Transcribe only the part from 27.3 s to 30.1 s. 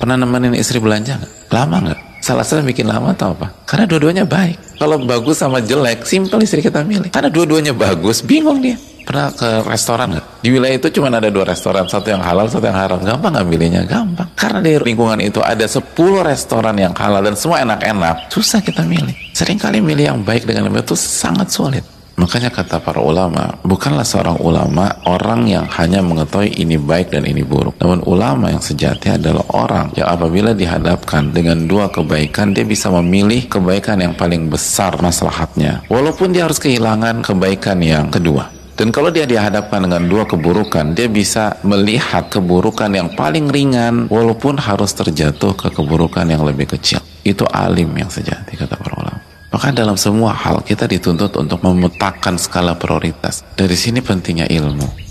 buruk. Namun ulama yang sejati adalah orang yang